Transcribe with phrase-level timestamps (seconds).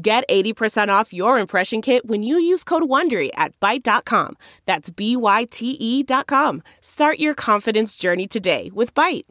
[0.00, 4.36] Get 80% off your impression kit when you use code WONDERY at Byte.com.
[4.64, 6.62] That's B-Y-T-E dot com.
[6.80, 9.24] Start your confidence journey today with Byte.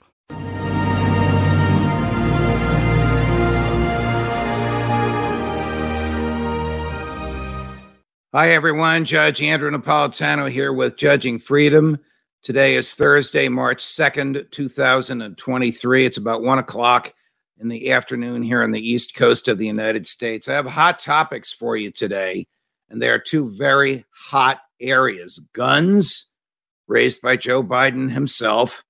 [8.34, 9.06] Hi, everyone.
[9.06, 11.98] Judge Andrew Napolitano here with Judging Freedom.
[12.44, 16.06] Today is Thursday, March 2nd, 2023.
[16.06, 17.14] It's about 1 o'clock
[17.60, 20.48] in the afternoon here on the East Coast of the United States.
[20.48, 22.48] I have hot topics for you today,
[22.90, 26.32] and there are two very hot areas guns,
[26.88, 28.84] raised by Joe Biden himself,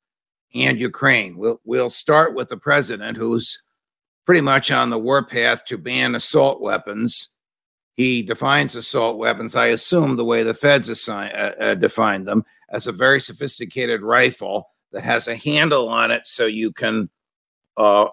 [0.53, 1.37] and Ukraine.
[1.37, 3.63] We'll, we'll start with the president, who's
[4.25, 7.35] pretty much on the warpath to ban assault weapons.
[7.95, 12.43] He defines assault weapons, I assume, the way the feds assign, uh, uh, define them,
[12.69, 17.09] as a very sophisticated rifle that has a handle on it so you can
[17.77, 18.07] uh,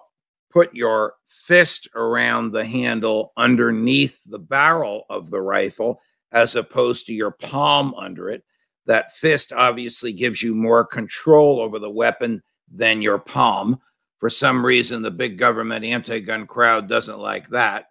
[0.55, 5.99] put your fist around the handle underneath the barrel of the rifle
[6.31, 8.41] as opposed to your palm under it.
[8.85, 13.79] That fist obviously gives you more control over the weapon than your palm.
[14.19, 17.87] For some reason, the big government anti gun crowd doesn't like that.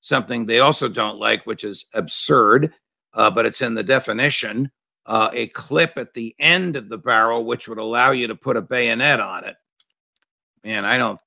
[0.00, 2.72] Something they also don't like, which is absurd,
[3.14, 4.70] uh, but it's in the definition
[5.06, 8.56] uh, a clip at the end of the barrel, which would allow you to put
[8.56, 9.56] a bayonet on it.
[10.64, 11.20] Man, I don't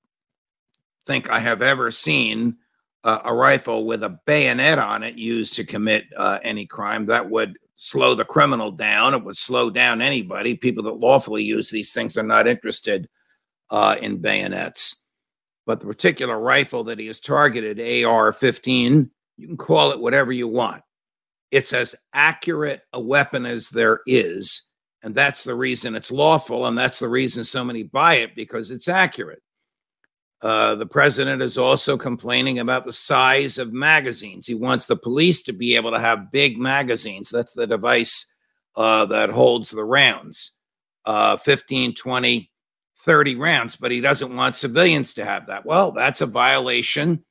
[1.05, 2.57] think I have ever seen
[3.03, 7.05] uh, a rifle with a bayonet on it used to commit uh, any crime.
[7.05, 9.13] That would slow the criminal down.
[9.13, 10.55] It would slow down anybody.
[10.55, 13.09] People that lawfully use these things are not interested
[13.69, 15.03] uh, in bayonets.
[15.65, 20.31] But the particular rifle that he has targeted, AR 15, you can call it whatever
[20.31, 20.81] you want.
[21.51, 24.69] It's as accurate a weapon as there is.
[25.03, 26.65] And that's the reason it's lawful.
[26.65, 29.42] And that's the reason so many buy it because it's accurate.
[30.43, 34.45] Uh, the president is also complaining about the size of magazines.
[34.45, 37.29] He wants the police to be able to have big magazines.
[37.29, 38.25] That's the device
[38.75, 40.51] uh, that holds the rounds
[41.05, 42.51] uh, 15, 20,
[42.99, 45.65] 30 rounds, but he doesn't want civilians to have that.
[45.65, 47.23] Well, that's a violation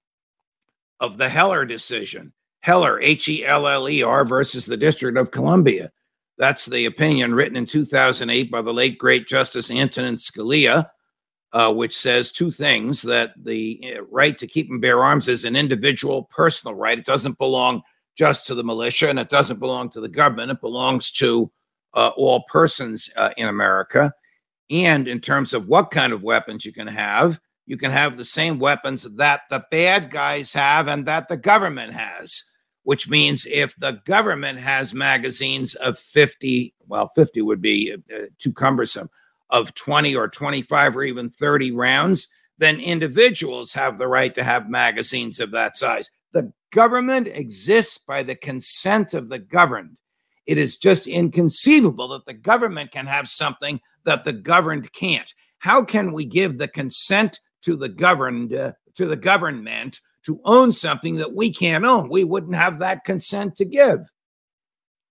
[1.00, 2.32] of the Heller decision.
[2.60, 5.90] Heller, H E L L E R, versus the District of Columbia.
[6.38, 10.88] That's the opinion written in 2008 by the late, great Justice Antonin Scalia
[11.52, 15.44] uh, which says two things that the uh, right to keep and bear arms is
[15.44, 16.98] an individual personal right.
[16.98, 17.82] It doesn't belong
[18.16, 20.50] just to the militia and it doesn't belong to the government.
[20.50, 21.50] It belongs to
[21.94, 24.12] uh, all persons uh, in America.
[24.70, 28.24] And in terms of what kind of weapons you can have, you can have the
[28.24, 32.44] same weapons that the bad guys have and that the government has,
[32.84, 38.52] which means if the government has magazines of 50, well, 50 would be uh, too
[38.52, 39.10] cumbersome
[39.52, 42.26] of 20 or 25 or even 30 rounds,
[42.58, 46.10] then individuals have the right to have magazines of that size.
[46.32, 49.96] The government exists by the consent of the governed.
[50.46, 55.32] It is just inconceivable that the government can have something that the governed can't.
[55.58, 60.72] How can we give the consent to the governed uh, to the government to own
[60.72, 62.08] something that we can't own?
[62.08, 64.00] We wouldn't have that consent to give.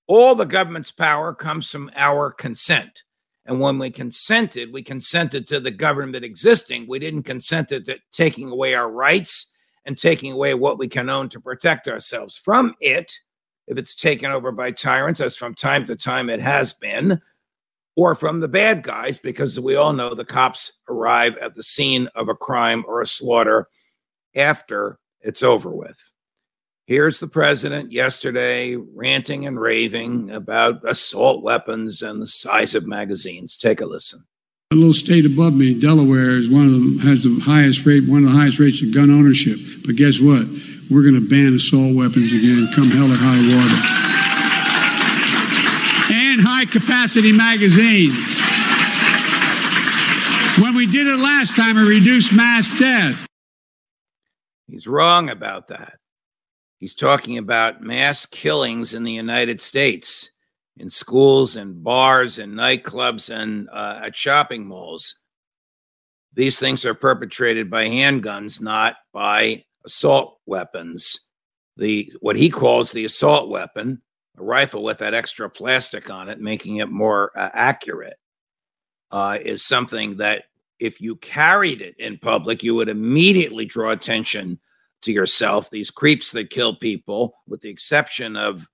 [0.07, 3.03] All the government's power comes from our consent.
[3.51, 6.85] And when we consented, we consented to the government existing.
[6.87, 9.51] We didn't consent to taking away our rights
[9.83, 13.11] and taking away what we can own to protect ourselves from it.
[13.67, 17.19] If it's taken over by tyrants, as from time to time it has been,
[17.97, 22.07] or from the bad guys, because we all know the cops arrive at the scene
[22.15, 23.67] of a crime or a slaughter
[24.33, 25.99] after it's over with.
[26.87, 33.55] Here's the president yesterday ranting and raving about assault weapons and the size of magazines.
[33.55, 34.25] Take a listen.
[34.71, 38.25] A little state above me, Delaware, is one of them has the highest rate, one
[38.25, 39.59] of the highest rates of gun ownership.
[39.85, 40.47] But guess what?
[40.89, 43.79] We're going to ban assault weapons again, come hell or high water.
[46.13, 48.15] And high capacity magazines.
[50.61, 53.25] When we did it last time, it reduced mass death.
[54.67, 56.00] He's wrong about that.
[56.81, 60.31] He's talking about mass killings in the United States,
[60.77, 65.21] in schools and bars and nightclubs and uh, at shopping malls.
[66.33, 71.27] These things are perpetrated by handguns, not by assault weapons.
[71.77, 74.01] the what he calls the assault weapon,
[74.39, 78.17] a rifle with that extra plastic on it, making it more uh, accurate,
[79.11, 80.45] uh, is something that
[80.79, 84.59] if you carried it in public, you would immediately draw attention
[85.01, 85.69] to yourself.
[85.69, 88.67] These creeps that kill people, with the exception of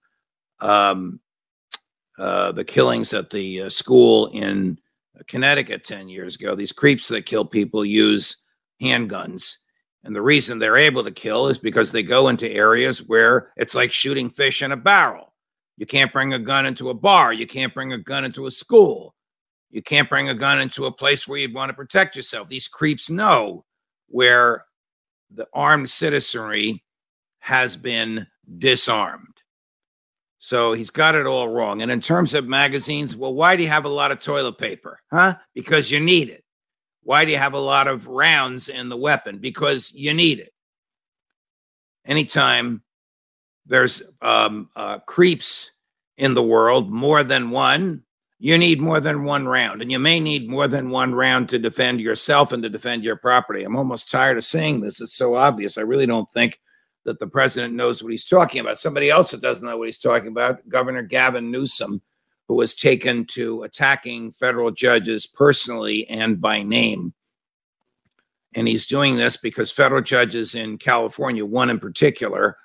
[0.60, 1.20] um,
[2.18, 4.80] uh, the killings at the uh, school in
[5.28, 8.44] Connecticut 10 years ago, these creeps that kill people use
[8.82, 9.56] handguns.
[10.04, 13.76] And the reason they're able to kill is because they go into areas where it's
[13.76, 15.34] like shooting fish in a barrel.
[15.78, 17.34] You can't bring a gun into a bar.
[17.34, 19.14] You can't bring a gun into a school.
[19.70, 22.48] You can't bring a gun into a place where you'd want to protect yourself.
[22.48, 23.66] These creeps know
[24.08, 24.66] where
[25.32, 26.84] the armed citizenry
[27.40, 28.28] has been
[28.58, 29.42] disarmed.
[30.40, 31.82] So he's got it all wrong.
[31.82, 35.00] And in terms of magazines, well, why do you have a lot of toilet paper?
[35.12, 35.36] Huh?
[35.54, 36.44] Because you need it.
[37.04, 39.40] Why do you have a lot of rounds in the weapon?
[39.40, 40.54] Because you need it.
[42.06, 42.84] Anytime
[43.66, 45.72] there's um, uh, creeps
[46.18, 48.04] in the world, more than one,
[48.40, 49.82] you need more than one round.
[49.82, 53.16] And you may need more than one round to defend yourself and to defend your
[53.16, 53.64] property.
[53.64, 55.02] I'm almost tired of saying this.
[55.02, 55.78] It's so obvious.
[55.78, 56.60] I really don't think
[57.06, 58.80] that the president knows what he's talking about.
[58.80, 62.02] Somebody else that doesn't know what he's talking about, Governor Gavin Newsom,
[62.48, 67.14] who was taken to attacking federal judges personally and by name.
[68.56, 72.58] And he's doing this because federal judges in California, one in particular,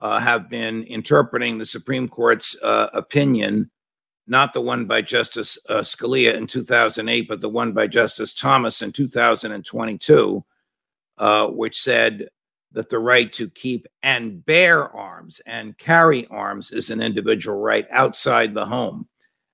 [0.00, 3.70] uh, have been interpreting the Supreme Court's uh, opinion
[4.26, 8.82] not the one by Justice uh, Scalia in 2008, but the one by Justice Thomas
[8.82, 10.44] in 2022,
[11.18, 12.28] uh, which said
[12.72, 17.86] that the right to keep and bear arms and carry arms is an individual right
[17.90, 19.06] outside the home,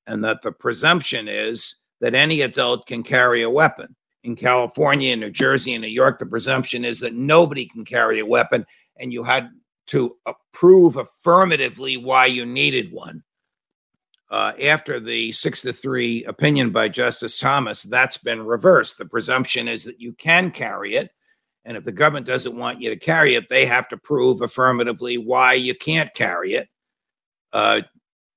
[0.06, 3.94] and that the presumption is that any adult can carry a weapon.
[4.22, 8.20] In California, in New Jersey, and New York, the presumption is that nobody can carry
[8.20, 8.64] a weapon,
[8.98, 9.50] and you had
[9.88, 10.16] to
[10.52, 13.22] prove affirmatively why you needed one
[14.30, 18.96] uh, after the six to three opinion by Justice Thomas, that's been reversed.
[18.96, 21.10] The presumption is that you can carry it.
[21.64, 25.18] And if the government doesn't want you to carry it, they have to prove affirmatively
[25.18, 26.68] why you can't carry it.
[27.52, 27.82] Uh,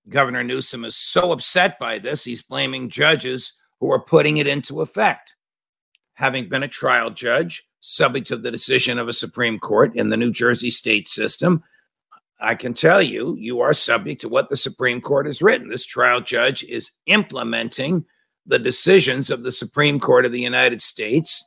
[0.09, 4.81] Governor Newsom is so upset by this, he's blaming judges who are putting it into
[4.81, 5.35] effect.
[6.15, 10.17] Having been a trial judge, subject to the decision of a Supreme Court in the
[10.17, 11.63] New Jersey state system,
[12.39, 15.69] I can tell you, you are subject to what the Supreme Court has written.
[15.69, 18.05] This trial judge is implementing
[18.45, 21.43] the decisions of the Supreme Court of the United States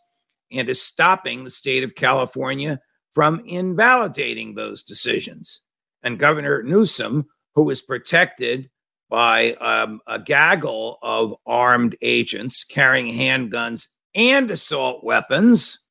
[0.53, 2.81] and is stopping the state of California
[3.15, 5.61] from invalidating those decisions.
[6.03, 8.71] And Governor Newsom, who is protected
[9.09, 15.86] by um, a gaggle of armed agents carrying handguns and assault weapons,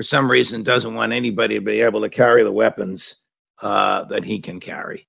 [0.00, 3.16] for some reason doesn't want anybody to be able to carry the weapons
[3.60, 5.06] uh, that he can carry.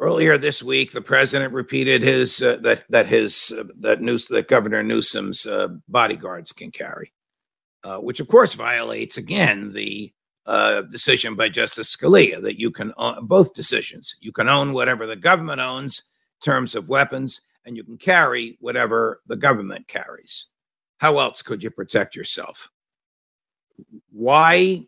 [0.00, 4.48] Earlier this week, the president repeated his uh, that that his uh, that news that
[4.48, 7.12] Governor Newsom's uh, bodyguards can carry,
[7.84, 10.12] uh, which of course violates again the
[10.46, 14.16] uh, decision by Justice Scalia that you can own both decisions.
[14.20, 16.10] You can own whatever the government owns
[16.40, 20.48] in terms of weapons, and you can carry whatever the government carries.
[20.98, 22.68] How else could you protect yourself?
[24.18, 24.86] Why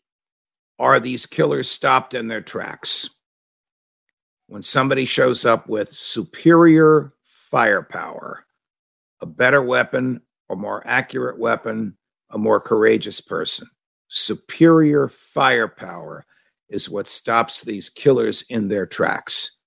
[0.78, 3.10] are these killers stopped in their tracks?
[4.46, 7.12] When somebody shows up with superior
[7.50, 8.46] firepower,
[9.20, 11.94] a better weapon, a more accurate weapon,
[12.30, 13.68] a more courageous person.
[14.08, 16.24] Superior firepower
[16.70, 19.58] is what stops these killers in their tracks.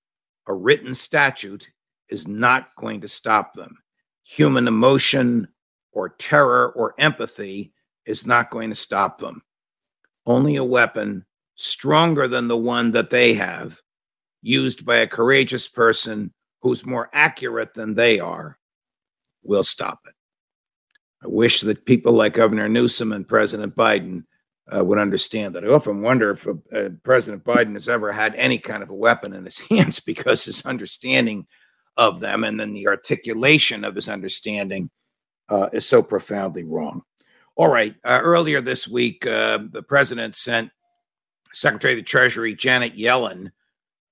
[0.48, 1.70] A written statute
[2.08, 3.78] is not going to stop them.
[4.24, 5.46] Human emotion
[5.92, 7.72] or terror or empathy
[8.06, 9.40] is not going to stop them
[10.26, 11.24] only a weapon
[11.56, 13.80] stronger than the one that they have,
[14.42, 18.58] used by a courageous person who's more accurate than they are,
[19.42, 20.14] will stop it.
[21.22, 24.24] I wish that people like Governor Newsom and President Biden
[24.74, 25.64] uh, would understand that.
[25.64, 29.32] I often wonder if uh, President Biden has ever had any kind of a weapon
[29.32, 31.46] in his hands because his understanding
[31.96, 34.90] of them and then the articulation of his understanding
[35.48, 37.02] uh, is so profoundly wrong.
[37.56, 37.94] All right.
[38.04, 40.70] Uh, earlier this week, uh, the president sent
[41.52, 43.50] Secretary of the Treasury Janet Yellen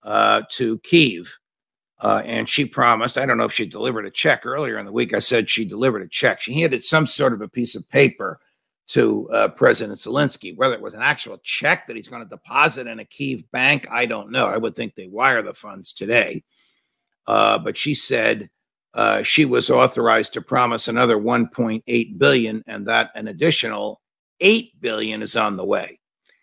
[0.03, 1.39] uh, to Kiev.
[2.01, 4.93] Uh, and she promised, I don't know if she delivered a check earlier in the
[4.93, 5.13] week.
[5.15, 6.41] I said she delivered a check.
[6.41, 8.41] She handed some sort of a piece of paper
[8.89, 10.57] to uh, President Zelensky.
[10.57, 13.87] Whether it was an actual check that he's going to deposit in a Kiev bank,
[13.91, 14.47] I don't know.
[14.47, 16.43] I would think they wire the funds today.
[17.27, 18.49] Uh, but she said,
[18.95, 24.01] uh, she was authorized to promise another 1.8 billion and that an additional
[24.41, 26.01] 8 billion is on the way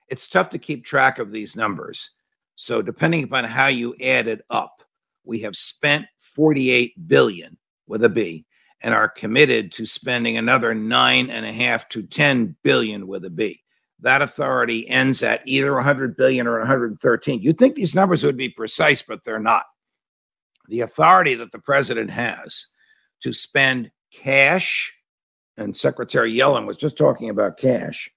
[0.08, 2.10] It's tough to keep track of these numbers.
[2.56, 4.82] So, depending upon how you add it up,
[5.26, 8.46] we have spent 48 billion with a B
[8.82, 13.30] and are committed to spending another nine and a half to 10 billion with a
[13.30, 13.62] B.
[14.00, 17.42] That authority ends at either 100 billion or 113.
[17.42, 19.66] You'd think these numbers would be precise, but they're not.
[20.68, 22.68] The authority that the president has
[23.22, 24.94] to spend cash,
[25.58, 28.10] and Secretary Yellen was just talking about cash,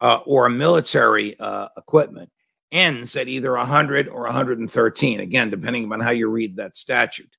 [0.00, 2.30] uh, or military uh, equipment
[2.72, 7.36] ends at either 100 or 113, again, depending on how you read that statute.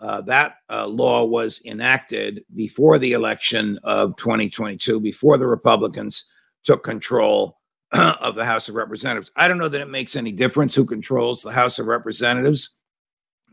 [0.00, 6.28] Uh, that uh, law was enacted before the election of 2022, before the Republicans
[6.64, 7.58] took control
[7.92, 9.30] of the House of Representatives.
[9.36, 12.76] I don't know that it makes any difference who controls the House of Representatives.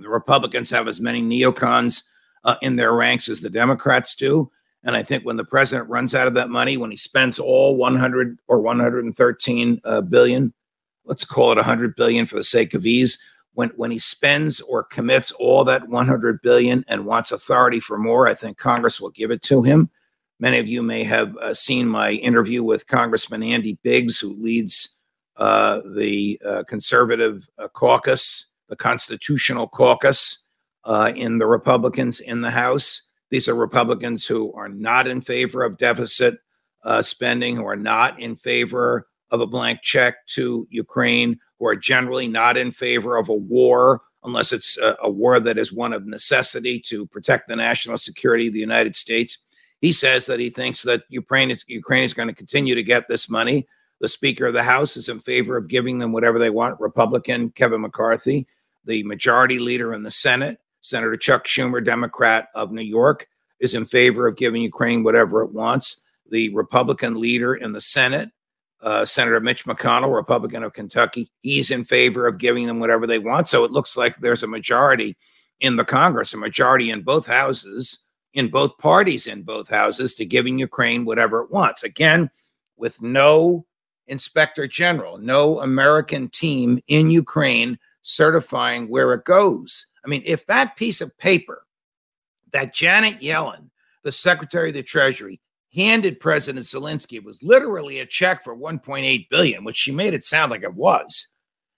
[0.01, 2.03] The Republicans have as many neocons
[2.43, 4.51] uh, in their ranks as the Democrats do.
[4.83, 7.75] And I think when the president runs out of that money, when he spends all
[7.77, 10.53] 100 or 113 uh, billion,
[11.05, 13.19] let's call it 100 billion for the sake of ease,
[13.53, 18.27] when when he spends or commits all that 100 billion and wants authority for more,
[18.27, 19.89] I think Congress will give it to him.
[20.39, 24.95] Many of you may have uh, seen my interview with Congressman Andy Biggs, who leads
[25.37, 30.45] uh, the uh, conservative uh, caucus, the constitutional caucus
[30.85, 33.09] uh, in the Republicans in the House.
[33.29, 36.39] These are Republicans who are not in favor of deficit
[36.83, 41.75] uh, spending, who are not in favor of a blank check to Ukraine, who are
[41.75, 45.93] generally not in favor of a war unless it's a, a, war that is one
[45.93, 49.39] of necessity to protect the national security of the United States.
[49.81, 53.07] He says that he thinks that Ukraine is Ukraine is going to continue to get
[53.07, 53.67] this money.
[53.99, 56.79] The Speaker of the House is in favor of giving them whatever they want.
[56.79, 58.47] Republican Kevin McCarthy,
[58.85, 63.27] the Majority Leader in the Senate, Senator Chuck Schumer, Democrat of New York,
[63.59, 66.01] is in favor of giving Ukraine whatever it wants.
[66.29, 68.31] The Republican leader in the Senate,
[68.81, 73.19] uh, Senator Mitch McConnell, Republican of Kentucky, he's in favor of giving them whatever they
[73.19, 73.47] want.
[73.47, 75.15] So it looks like there's a majority
[75.59, 77.99] in the Congress, a majority in both houses,
[78.33, 81.83] in both parties in both houses, to giving Ukraine whatever it wants.
[81.83, 82.29] Again,
[82.77, 83.65] with no
[84.07, 89.87] inspector general, no American team in Ukraine certifying where it goes.
[90.03, 91.65] I mean, if that piece of paper
[92.51, 93.69] that Janet Yellen,
[94.03, 95.39] the Secretary of the Treasury,
[95.73, 100.51] handed President Zelensky was literally a check for 1.8 billion, which she made it sound
[100.51, 101.29] like it was,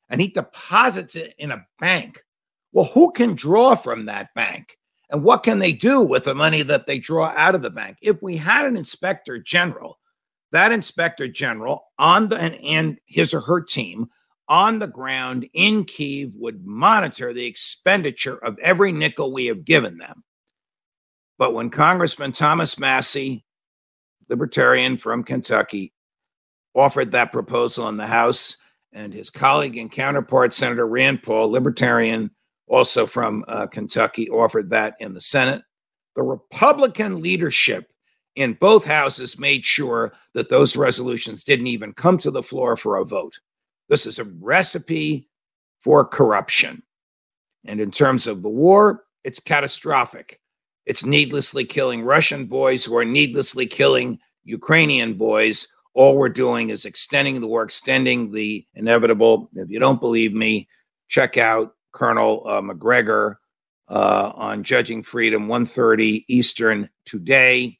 [0.10, 2.24] and he deposits it in a bank.
[2.72, 4.77] Well, who can draw from that bank?
[5.12, 7.98] And what can they do with the money that they draw out of the bank?
[8.01, 10.00] If we had an inspector general,
[10.51, 14.08] that inspector general on the and, and his or her team
[14.48, 19.98] on the ground in Kiev would monitor the expenditure of every nickel we have given
[19.98, 20.24] them.
[21.38, 23.44] But when Congressman Thomas Massie
[24.30, 25.94] libertarian from Kentucky,
[26.74, 28.58] offered that proposal in the House,
[28.94, 32.32] and his colleague and counterpart, Senator Rand Paul, libertarian,
[32.68, 35.62] also from uh, Kentucky, offered that in the Senate.
[36.16, 37.92] The Republican leadership
[38.36, 42.98] in both houses made sure that those resolutions didn't even come to the floor for
[42.98, 43.38] a vote.
[43.90, 45.30] This is a recipe
[45.82, 46.84] for corruption.
[47.66, 50.40] And in terms of the war, it's catastrophic.
[50.86, 55.68] It's needlessly killing Russian boys who are needlessly killing Ukrainian boys.
[55.94, 59.50] All we're doing is extending the war, extending the inevitable.
[59.54, 60.68] If you don't believe me,
[61.08, 63.40] check out Colonel uh, Macgregor
[63.88, 67.78] uh, on Judging Freedom, 1.30 Eastern today.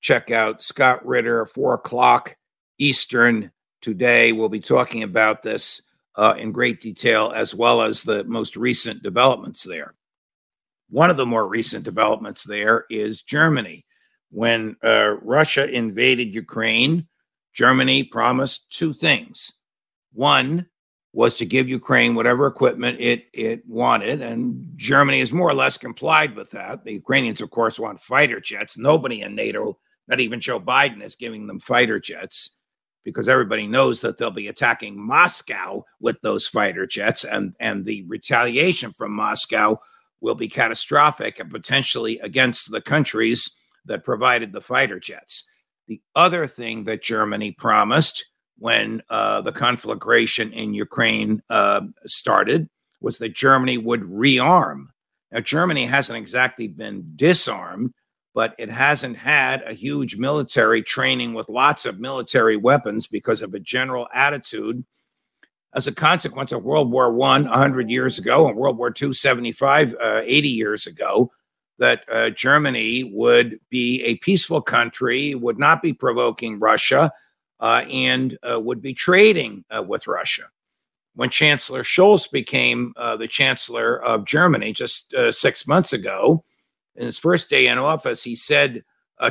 [0.00, 2.36] Check out Scott Ritter, 4 o'clock
[2.78, 4.32] Eastern today.
[4.32, 5.82] We'll be talking about this
[6.16, 9.94] uh, in great detail, as well as the most recent developments there.
[10.88, 13.84] One of the more recent developments there is Germany.
[14.30, 17.06] When uh, Russia invaded Ukraine,
[17.54, 19.52] Germany promised two things.
[20.12, 20.66] One
[21.14, 25.76] was to give Ukraine whatever equipment it it wanted, and Germany has more or less
[25.76, 26.84] complied with that.
[26.84, 28.78] The Ukrainians, of course, want fighter jets.
[28.78, 32.58] Nobody in NATO, not even Joe Biden, is giving them fighter jets
[33.04, 38.02] because everybody knows that they'll be attacking Moscow with those fighter jets, and and the
[38.08, 39.80] retaliation from Moscow
[40.20, 45.44] will be catastrophic and potentially against the countries that provided the fighter jets.
[45.88, 48.24] The other thing that Germany promised
[48.58, 52.68] when uh, the conflagration in Ukraine uh, started
[53.00, 54.86] was that Germany would rearm.
[55.32, 57.92] Now, Germany hasn't exactly been disarmed,
[58.34, 63.54] but it hasn't had a huge military training with lots of military weapons because of
[63.54, 64.84] a general attitude
[65.74, 69.94] as a consequence of World War One 100 years ago and World War II 75,
[69.94, 71.30] uh, 80 years ago,
[71.78, 77.10] that uh, Germany would be a peaceful country, would not be provoking Russia,
[77.60, 80.44] uh, and uh, would be trading uh, with Russia.
[81.14, 86.42] When Chancellor Scholz became uh, the Chancellor of Germany just six months ago,
[86.96, 88.84] in his first day in office, he said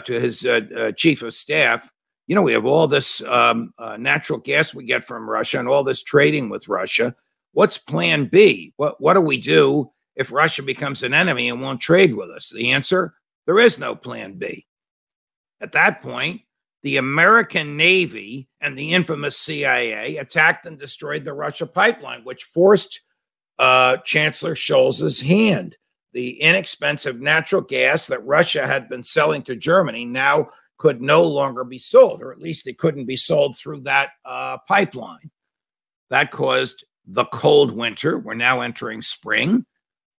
[0.06, 0.48] to his
[0.96, 1.92] chief of staff,
[2.28, 5.84] you know, we have all this um, natural gas we get from Russia and all
[5.84, 7.16] this trading with Russia.
[7.54, 8.74] What's plan B?
[8.78, 12.50] What, what do we do if Russia becomes an enemy and won't trade with us?
[12.50, 13.16] The answer
[13.46, 14.66] there is no plan B.
[15.60, 16.42] At that point,
[16.84, 23.02] the American Navy and the infamous CIA attacked and destroyed the Russia pipeline, which forced
[23.60, 25.78] uh, Chancellor Scholz's hand.
[26.14, 31.64] The inexpensive natural gas that Russia had been selling to Germany now could no longer
[31.64, 35.30] be sold, or at least it couldn't be sold through that uh, pipeline.
[36.10, 38.18] That caused the cold winter.
[38.18, 39.66] We're now entering spring.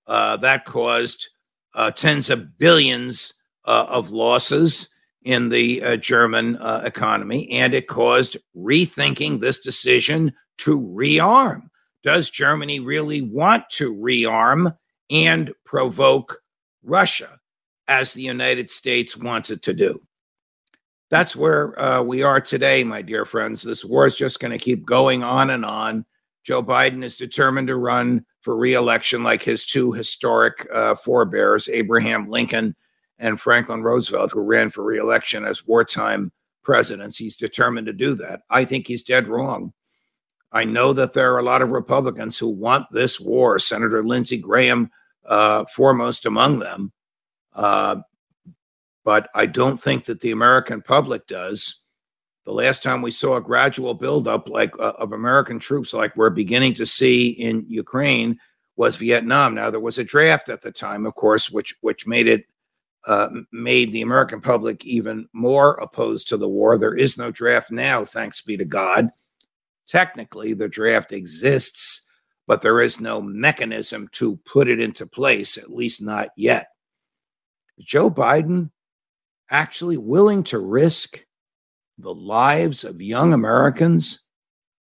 [0.08, 1.28] Uh, that caused
[1.74, 3.34] uh, tens of billions
[3.66, 4.90] uh, of losses
[5.24, 11.64] in the uh, German uh, economy, and it caused rethinking this decision to rearm.
[12.04, 14.76] Does Germany really want to rearm
[15.12, 16.42] and provoke
[16.84, 17.40] Russia
[17.88, 20.02] as the United States wants it to do?
[21.10, 23.62] That's where uh, we are today, my dear friends.
[23.62, 26.06] This war is just going to keep going on and on.
[26.44, 32.30] Joe Biden is determined to run for reelection like his two historic uh, forebears, Abraham
[32.30, 32.76] Lincoln
[33.20, 36.32] and Franklin Roosevelt, who ran for reelection as wartime
[36.64, 37.18] presidents.
[37.18, 38.42] He's determined to do that.
[38.50, 39.74] I think he's dead wrong.
[40.52, 44.38] I know that there are a lot of Republicans who want this war, Senator Lindsey
[44.38, 44.90] Graham
[45.26, 46.92] uh, foremost among them.
[47.54, 47.98] Uh,
[49.04, 51.84] but I don't think that the American public does.
[52.46, 56.30] The last time we saw a gradual buildup like uh, of American troops, like we're
[56.30, 58.40] beginning to see in Ukraine,
[58.76, 59.54] was Vietnam.
[59.54, 62.46] Now there was a draft at the time, of course, which which made it
[63.06, 66.78] uh, made the American public even more opposed to the war.
[66.78, 69.10] There is no draft now, thanks be to God.
[69.88, 72.08] Technically, the draft exists,
[72.48, 76.68] but there is no mechanism to put it into place, at least not yet.
[77.80, 78.72] Joe Biden
[79.50, 81.26] actually willing to risk
[81.98, 84.24] the lives of young Americans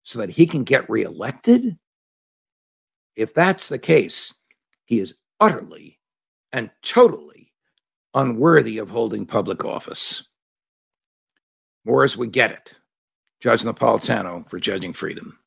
[0.03, 1.77] so that he can get reelected?
[3.15, 4.33] If that's the case,
[4.85, 5.99] he is utterly
[6.51, 7.51] and totally
[8.13, 10.29] unworthy of holding public office.
[11.85, 12.75] More as we get it.
[13.39, 15.37] Judge Napolitano for Judging Freedom.